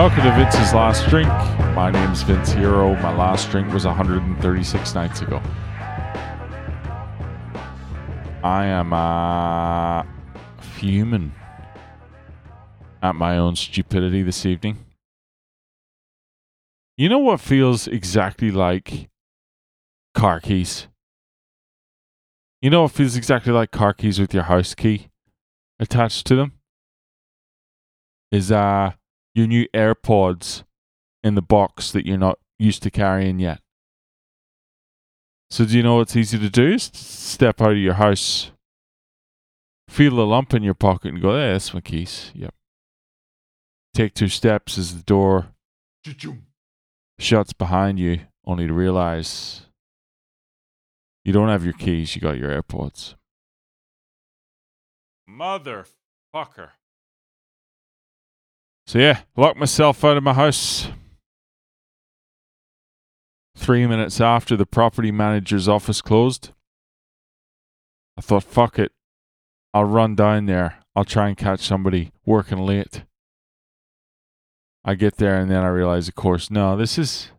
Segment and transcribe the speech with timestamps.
[0.00, 1.28] Welcome to Vince's Last Drink.
[1.76, 2.94] My name's Vince Hero.
[3.02, 5.42] My last drink was 136 nights ago.
[8.42, 10.04] I am uh,
[10.58, 11.34] fuming
[13.02, 14.78] at my own stupidity this evening.
[16.96, 19.10] You know what feels exactly like
[20.14, 20.88] car keys?
[22.62, 25.10] You know what feels exactly like car keys with your house key
[25.78, 26.52] attached to them?
[28.32, 28.92] Is uh
[29.34, 30.64] your new AirPods
[31.22, 33.60] in the box that you're not used to carrying yet.
[35.50, 36.74] So, do you know what's easy to do?
[36.74, 38.52] Is step out of your house,
[39.88, 42.54] feel a lump in your pocket, and go, "Hey, that's my keys." Yep.
[43.92, 45.52] Take two steps as the door
[47.18, 49.66] shuts behind you, only to realize
[51.24, 52.14] you don't have your keys.
[52.14, 53.16] You got your AirPods.
[55.28, 56.70] Motherfucker.
[58.90, 60.88] So yeah, locked myself out of my house.
[63.56, 66.50] Three minutes after the property manager's office closed,
[68.18, 68.90] I thought, fuck it.
[69.72, 70.80] I'll run down there.
[70.96, 73.04] I'll try and catch somebody working late.
[74.84, 77.30] I get there and then I realize, of course, no, this is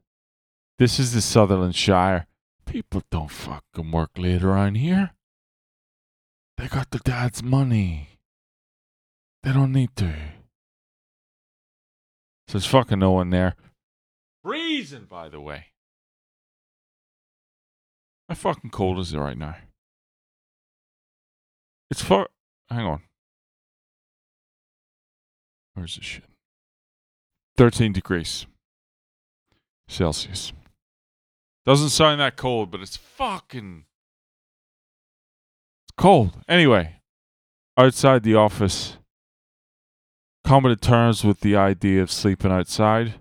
[0.80, 2.28] this is the Sutherland Shire.
[2.66, 5.12] People don't fucking work late around here.
[6.58, 8.20] They got their dad's money.
[9.44, 10.16] They don't need to.
[12.52, 13.56] So there's fucking no one there.
[14.44, 15.68] Freezing, by the way.
[18.28, 19.56] How fucking cold is it right now?
[21.90, 22.28] It's far.
[22.70, 23.04] Hang on.
[25.76, 26.26] Where's this shit?
[27.56, 28.46] 13 degrees
[29.88, 30.52] Celsius.
[31.66, 33.86] Doesn't sound that cold, but it's fucking.
[35.86, 36.34] It's cold.
[36.50, 36.98] Anyway,
[37.78, 38.98] outside the office,
[40.44, 43.16] coming to terms with the idea of sleeping outside.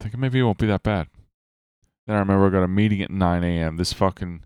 [0.00, 1.08] Thinking maybe it won't be that bad.
[2.06, 3.76] Then I remember I got a meeting at 9 a.m.
[3.76, 4.44] This fucking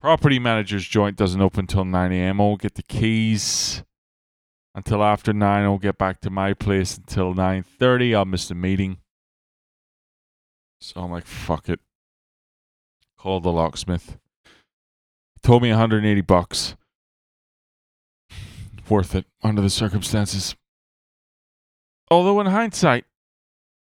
[0.00, 2.40] property manager's joint doesn't open till 9 a.m.
[2.40, 3.82] I won't get the keys
[4.74, 5.64] until after 9.
[5.64, 8.16] I won't get back to my place until 9.30.
[8.16, 8.98] I'll miss the meeting.
[10.80, 11.80] So I'm like, fuck it.
[13.18, 14.18] Call the locksmith.
[15.34, 16.76] He told me 180 bucks
[18.90, 20.54] worth it under the circumstances.
[22.10, 23.04] Although in hindsight,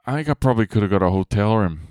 [0.05, 1.87] I think I probably could have got a hotel room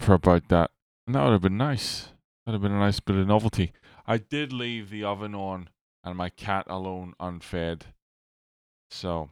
[0.00, 0.70] for about that.
[1.06, 2.08] And that would have been nice.
[2.44, 3.72] That would have been a nice bit of novelty.
[4.06, 5.70] I did leave the oven on
[6.04, 7.86] and my cat alone unfed.
[8.90, 9.30] So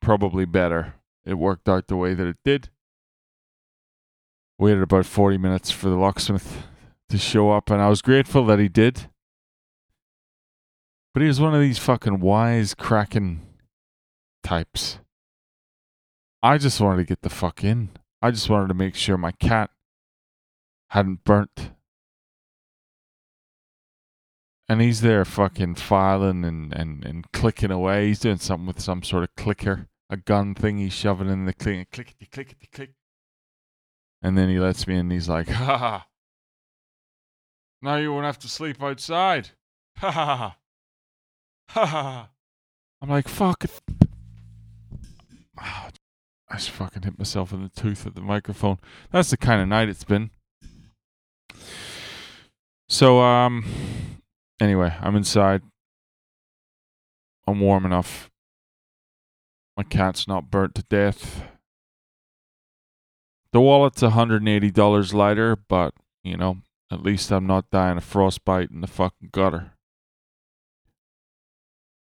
[0.00, 0.94] probably better.
[1.24, 2.68] It worked out the way that it did.
[4.58, 6.64] Waited about 40 minutes for the locksmith
[7.08, 9.08] to show up, and I was grateful that he did.
[11.14, 13.42] But he was one of these fucking wise cracking
[14.42, 14.98] types.
[16.42, 17.90] I just wanted to get the fuck in.
[18.22, 19.70] I just wanted to make sure my cat
[20.88, 21.72] hadn't burnt.
[24.68, 28.06] And he's there fucking filing and, and, and clicking away.
[28.06, 31.52] He's doing something with some sort of clicker, a gun thing he's shoving in the
[31.52, 32.94] click, clickety, clickety, click.
[34.22, 36.06] And then he lets me in he's like, ha ha.
[37.82, 39.50] Now you won't have to sleep outside.
[39.98, 40.56] Ha ha ha.
[41.74, 42.28] I'm
[43.08, 43.64] like, fuck.
[45.58, 45.88] Oh,
[46.50, 48.78] I just fucking hit myself in the tooth at the microphone.
[49.10, 50.30] That's the kind of night it's been.
[52.88, 53.64] So, um,
[54.60, 55.62] anyway, I'm inside.
[57.46, 58.30] I'm warm enough.
[59.76, 61.44] My cat's not burnt to death.
[63.52, 66.58] The wallet's $180 lighter, but, you know,
[66.90, 69.71] at least I'm not dying of frostbite in the fucking gutter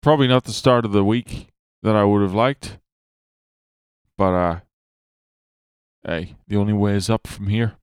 [0.03, 1.49] probably not the start of the week
[1.83, 2.79] that I would have liked.
[4.17, 4.61] But uh
[6.07, 7.77] hey, the only way is up from here.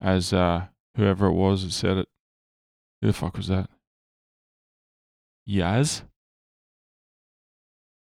[0.00, 0.66] As uh
[0.96, 2.08] whoever it was that said it.
[3.00, 3.68] Who the fuck was that?
[5.48, 6.02] Yazz?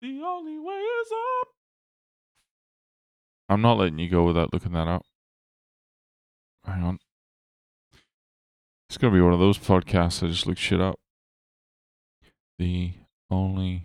[0.02, 1.08] The only way is
[1.42, 1.48] up.
[3.50, 5.04] I'm not letting you go without looking that up.
[6.66, 7.00] Hang on.
[8.90, 11.00] It's gonna be one of those podcasts I just look shit up
[12.58, 12.94] the
[13.30, 13.84] only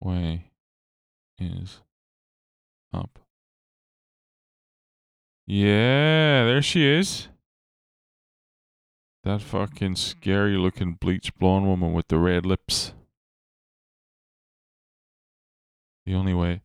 [0.00, 0.50] way
[1.38, 1.80] is
[2.92, 3.18] up.
[5.46, 7.28] Yeah, there she is.
[9.24, 12.92] That fucking scary looking bleach blonde woman with the red lips.
[16.06, 16.62] The only way.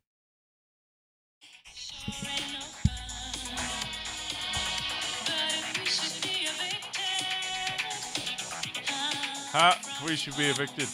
[9.52, 9.87] Ha!
[10.06, 10.86] We should be evicted.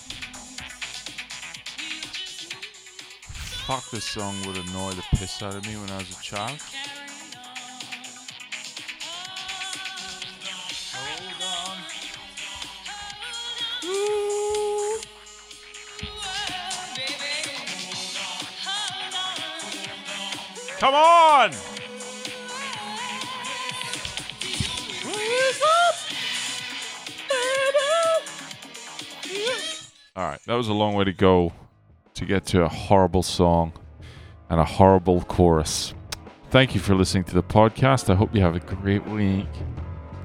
[3.66, 6.58] Fuck, this song would annoy the piss out of me when I was a child.
[20.80, 21.73] Come on!
[30.16, 31.52] All right, that was a long way to go
[32.14, 33.72] to get to a horrible song
[34.48, 35.92] and a horrible chorus.
[36.50, 38.08] Thank you for listening to the podcast.
[38.08, 39.48] I hope you have a great week.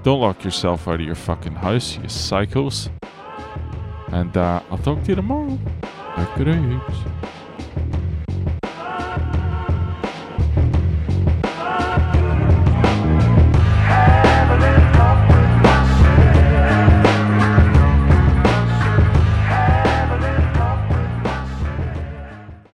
[0.04, 2.92] Don't lock yourself out of your fucking house, you psychos.
[4.10, 5.58] And uh, I'll talk to you tomorrow.
[6.36, 6.82] Good.